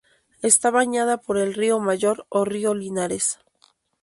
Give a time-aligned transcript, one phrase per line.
[0.41, 3.37] Está bañada por el río Mayor o río Linares.